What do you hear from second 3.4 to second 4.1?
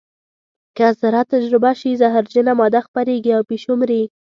پیشو مري.